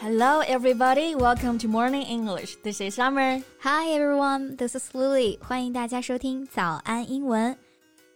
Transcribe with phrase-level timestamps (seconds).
[0.00, 1.14] Hello, everybody.
[1.14, 2.56] Welcome to Morning English.
[2.62, 3.40] This is Summer.
[3.60, 4.56] Hi, everyone.
[4.56, 5.38] This is Lily.
[5.42, 7.56] 欢迎大家收听早安英文。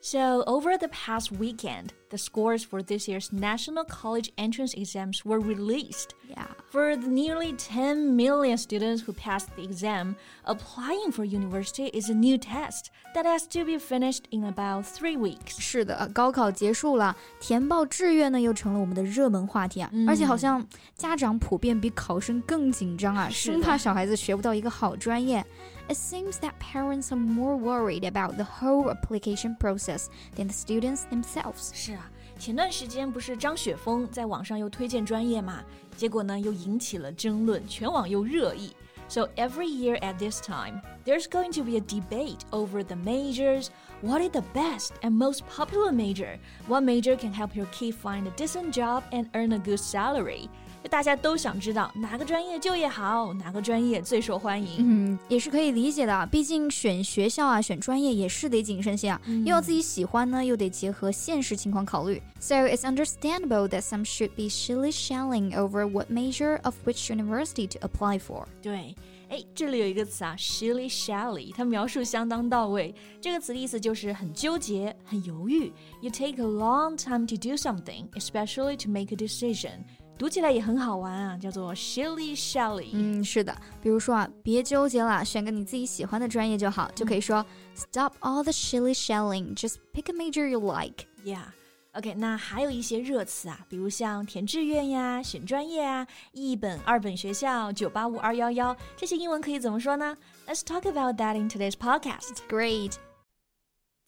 [0.01, 5.41] So, over the past weekend, the scores for this year's national college entrance exams were
[5.41, 6.15] released.
[6.29, 6.47] Yeah.
[6.71, 12.15] For the nearly 10 million students who passed the exam, applying for university is a
[12.15, 15.61] new test that has to be finished in about three weeks.
[15.61, 19.91] 是的，高考结束了，填报志愿呢又成了我们的热门话题啊！
[19.93, 20.65] 嗯而且好像
[20.97, 25.45] 家长普遍比考生更紧张啊，是的生怕小孩子学不到一个好专业。
[25.87, 31.73] It seems that parents are more worried about the whole application process than the students themselves.
[31.75, 31.98] 是啊，
[32.39, 35.63] 前段时间不是张雪峰在网上又推荐专业嘛，
[35.97, 38.75] 结果呢又引起了争论，全网又热议。
[39.07, 43.69] So every year at this time, there's going to be a debate over the majors.
[44.01, 46.39] What is the best and most popular major?
[46.67, 50.49] What major can help your kid find a decent job and earn a good salary?
[50.84, 54.78] 就大家都想知道哪个专业就业好，哪个专业最受欢迎。
[54.80, 62.22] 嗯，也是可以理解的，毕竟选学校啊、选专业也是得谨慎些啊，又要自己喜欢呢，又得结合现实情况考虑。
[62.40, 68.20] So it's understandable that some should be shilly-shallying over what major of which university to apply
[68.20, 68.46] for.
[68.62, 68.96] 对，
[69.28, 72.96] 哎，这里有一个词啊，shilly shally，它描述相当到位。
[73.20, 75.72] 这个词的意思就是很纠结、很犹豫。
[76.02, 79.84] You take a long time to do something, especially to make a decision。
[80.20, 82.90] 读起来也很好玩啊，叫做 shilly shally。
[82.92, 91.06] 嗯，是的，比如说啊，别纠结了，选个你自己喜欢的专业就好，就可以说 Stop all the shilly-shallying, just pick a major you like.
[91.24, 91.46] Yeah.
[91.94, 102.40] OK，那还有一些热词啊，比如像填志愿呀、选专业啊、一本、二本学校、九八五二幺幺，这些英文可以怎么说呢？Let's talk about that in today's podcast.
[102.50, 102.96] Great.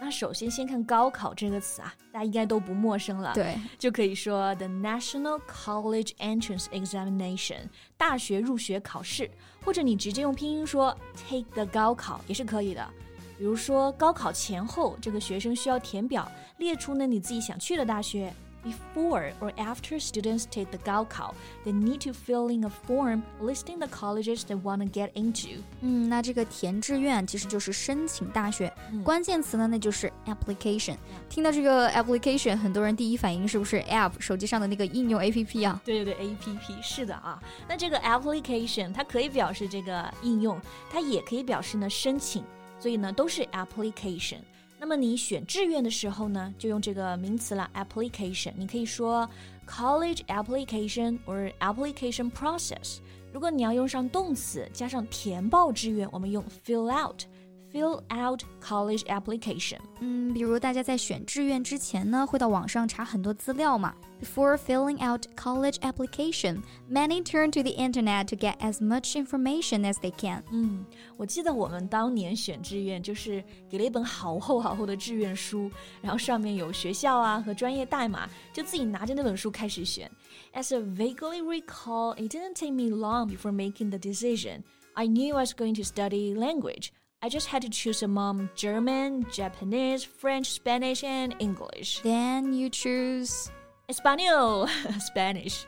[0.00, 3.34] 那首先先看高考这个词啊，大家应该都不陌生了。
[3.34, 7.68] 对，就可以说 the National College Entrance Examination
[7.98, 9.30] 大学入学考试，
[9.62, 10.96] 或者你直接用拼音说
[11.28, 12.88] take the 高考也是可以的。
[13.36, 18.32] 比如说高考前后，这个学生需要填表，列出呢你自己想去的大学。
[18.65, 24.41] Before or after students take the 高考，they need to fill in a form listing the colleges
[24.41, 25.61] they want to get into。
[25.81, 30.95] 嗯，那这个填志愿其实就是申请大学，嗯关键词呢那就是 application。
[31.29, 35.79] 听到这个 application，很多人第一反应是不是 app 手机上的那个应用 APP 啊？
[35.85, 37.39] 对对对，A P P 是的啊。
[37.69, 40.59] 那这个 application 它可以表示这个应用，
[40.89, 42.43] 它也可以表示呢申请，
[42.79, 44.39] 所以呢都是 application。
[44.82, 48.54] 那么你选志愿的时候呢，就用这个名词了，application。
[48.56, 49.28] 你可以说
[49.68, 52.96] college application or application process。
[53.30, 57.24] 如果你要用上动词加上填报志愿，我们用 fill out。
[57.71, 59.79] Fill out college application。
[59.99, 63.93] 嗯，比如大家在选志愿之前呢，会到网上查很多资料嘛。
[64.21, 69.95] Before filling out college application, many turn to the internet to get as much information as
[69.95, 70.41] they can.
[70.53, 70.85] 嗯，
[71.17, 75.69] 我记得我们当年选志愿，就是给了一本好厚好厚的志愿书，
[76.01, 80.09] 然后上面有学校啊和专业代码，就自己拿着那本书开始选。
[80.53, 84.63] As I vaguely recall, it didn't take me long before making the decision.
[84.93, 86.91] I knew I was going to study language.
[87.21, 92.01] I just had to choose among German, Japanese, French, Spanish, and English.
[92.03, 93.49] Then you choose.
[93.89, 94.67] Español,
[94.99, 95.65] Spanish.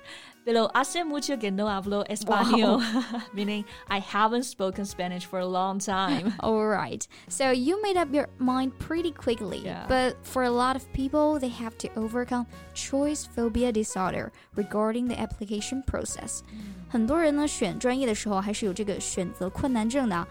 [0.47, 2.81] Pero hace mucho que no hablo español,
[3.34, 6.34] meaning I haven't spoken Spanish for a long time.
[6.40, 7.06] All right.
[7.28, 9.59] So you made up your mind pretty quickly.
[9.66, 9.85] Yeah.
[9.90, 15.19] But for a lot of people, they have to overcome choice phobia disorder regarding the
[15.19, 16.44] application process.
[16.88, 20.25] 很多人呢选专业的时候还是有这个选择困难症的啊。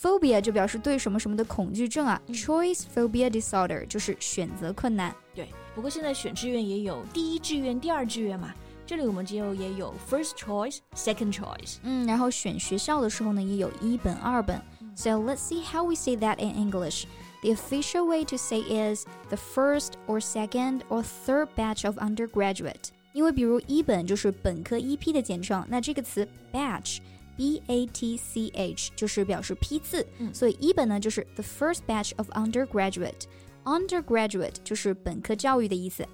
[0.00, 5.14] Phobia 就表示对什么什么的恐惧症啊、c h o i c e phobia disorder 就是选择困难。
[5.34, 8.52] 对，不过现在选志愿也有第一志愿、第二志愿嘛。
[8.84, 11.76] 这里我们就也有 first choice, second choice。
[11.84, 14.60] 嗯，然后选学校的时候呢，也有一本、二本。
[14.96, 17.04] So let's see how we say that in English.
[17.42, 22.90] The official way to say is the first or second or third batch of undergraduate.
[23.12, 26.98] 因为比如一本就是本科一批的简称，那这个词 batch。
[27.36, 36.06] B A T C H 就是表示批次，嗯所以一本呢就是 the first batch of undergraduate。undergraduate 就是本科教育的意思。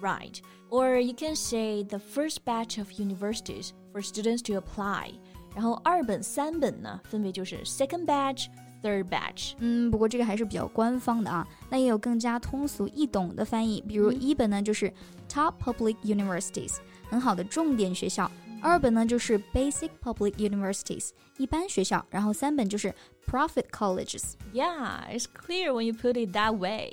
[0.00, 0.38] Right.
[0.70, 5.12] Or you can say the first batch of universities for students to apply.
[5.54, 8.46] 然后二本、三本呢，分别就是 second batch,
[8.82, 9.52] third batch。
[9.58, 11.46] 嗯，不过这个还是比较官方的啊。
[11.68, 14.90] 那也有更加通俗易懂的翻译，比如一本呢就是
[15.28, 16.76] top public universities，
[17.10, 18.26] 很好的重点学校；
[18.60, 22.94] 二本呢就是 basic public universities，一般学校；然后三本就是
[23.26, 24.34] profit colleges。
[24.52, 26.92] Yeah, it's clear when you put it that way.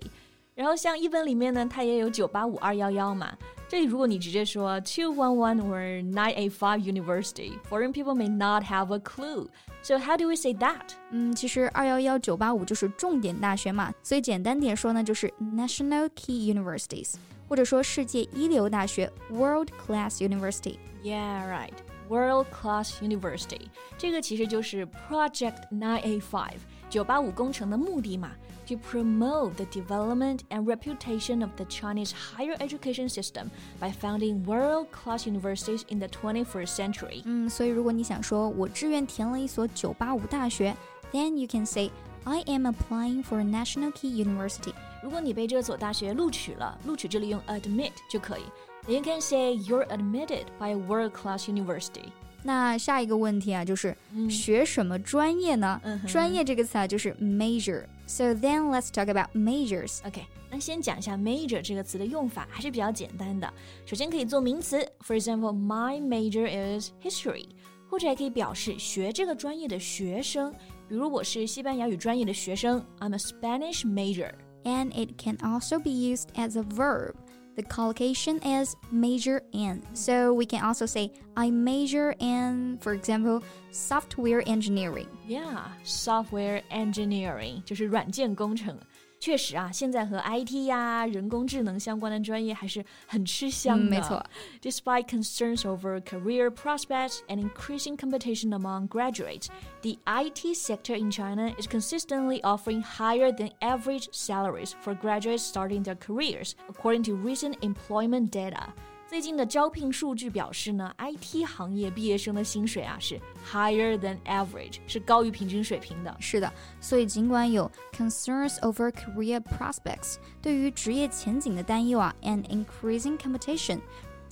[0.55, 3.37] 然后像一本里面呢，它也有九八五二幺幺嘛。
[3.69, 9.47] 这里如果你直接说 two one one or nine eight five university, foreign people may not have a clue.
[9.83, 10.93] So how do we say that?
[11.11, 17.13] 嗯，其实二幺幺九八五就是重点大学嘛，所以简单点说呢，就是 national key universities，
[17.47, 20.77] 或者说世界一流大学 world class university。
[21.03, 21.73] Yeah, right.
[22.09, 23.67] World class university.
[23.97, 26.51] 这个其实就是 Project 985
[26.89, 28.31] 九八五工程的目的嘛。
[28.67, 33.49] to promote the development and reputation of the Chinese higher education system
[33.79, 37.23] by founding world-class universities in the 21st century.
[37.25, 40.75] 嗯，所以如果你想说我志愿填了一所九八五大学，
[41.11, 41.89] then you can say
[42.25, 44.73] I am applying for a national key university.
[45.04, 48.42] 如果你被这所大学录取了，录取这里用 admit 就可以。
[48.88, 52.06] You can say you're admitted by a world-class university.
[52.42, 53.94] 那下一个问题啊，就是、
[54.30, 55.78] 学什么专业呢？
[55.84, 57.84] 嗯专业这个词啊，就是 major。
[58.06, 59.98] So then let's talk about majors.
[60.06, 63.52] OK，那先讲一下 major 这个词的用法，还是比较简单的。
[63.84, 67.48] 首先可以做名词，For example, my major is history，
[67.90, 70.50] 或者还可以表示学这个专业的学生。
[70.88, 74.30] 比如我是西班牙语专业的学生，I'm a Spanish major。
[74.65, 77.15] And it can also be used as a verb.
[77.55, 79.83] The collocation is major in.
[79.93, 85.07] So we can also say, I major in, for example, software engineering.
[85.27, 88.77] Yeah, software engineering 就是软件工程。
[89.23, 93.83] 确实啊，现在和 IT 呀、人工智能相关的专业还是很吃香的。
[93.85, 94.25] 嗯没错。
[94.61, 99.47] Despite concerns over career prospects and increasing competition among graduates,
[99.81, 105.83] the IT sector in China is consistently offering higher than average salaries for graduates starting
[105.83, 108.73] their careers, according to recent employment data.
[109.14, 113.16] 最近的招聘数据表示呢，IT 行业毕业生的薪水啊是
[113.48, 116.12] higher than average，是高于平均水平的。
[116.18, 123.78] 是的，所以尽管有 concerns over career prospects 对于职业前景的担忧啊，and increasing competition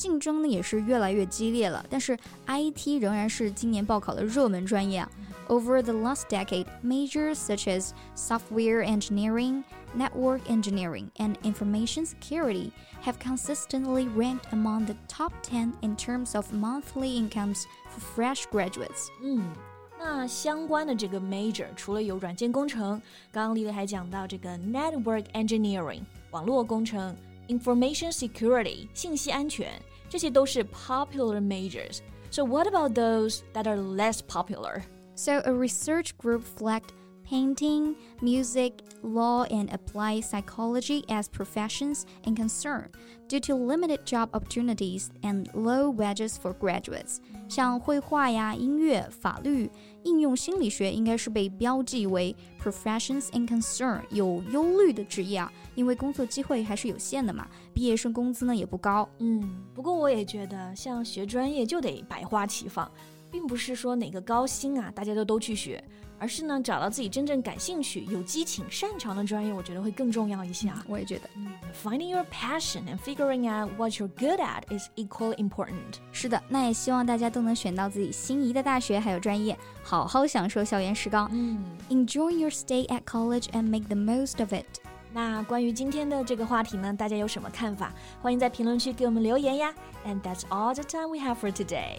[0.02, 5.10] 竞争呢也是越来越激烈了，但是 IT 仍然是今年报考的热门专业啊。
[5.48, 9.64] Over the last decade, majors such as software engineering,
[9.96, 12.72] network engineering, and information security
[13.04, 19.08] have consistently ranked among the top 10 in terms of monthly incomes for fresh graduates.
[19.24, 19.42] 嗯，
[19.98, 23.02] 那相关的这个 major 除了有软件工程，
[23.32, 26.02] 刚刚丽丽还讲到这个 network engineering
[26.32, 27.16] 网络工程、
[27.48, 29.72] information security 信息安全，
[30.10, 32.00] 这些都是 popular majors.
[32.30, 34.84] So what about those that are less popular?
[35.16, 36.92] So, a research group flagged
[37.32, 38.74] painting, music,
[39.04, 42.86] law, and applied psychology as professions in concern
[43.28, 47.18] due to limited job opportunities and low wages for graduates.
[47.50, 49.70] 像绘画呀、音乐、法律、
[50.04, 59.08] 应用心理学应该是被标记为 professions in concern 有忧虑的职业啊，因为工作机会还是有限的嘛，毕业生工资呢也不高。
[59.20, 62.90] 嗯，不过我也觉得，像学专业就得百花齐放，
[63.33, 65.83] 并不是说哪个高薪啊，大家都都去学，
[66.19, 70.85] 而是呢找到自己真正感兴趣、有激情、擅长的专业，我觉得会更重要一些啊。
[70.87, 71.29] 我也觉得
[71.83, 75.99] Finding your passion and figuring out what you're good at is equally important.
[76.13, 81.29] 是的，那也希望大家都能选到自己心仪的大学还有专业，好好享受校园时光。
[81.33, 84.67] 嗯，Enjoy your stay at college and make the most of it.
[85.15, 87.93] 那关于今天的这个话题呢，大家有什么看法？
[88.21, 89.75] 欢迎在评论区给我们留言呀。
[90.07, 91.99] And that's all the time we have for today.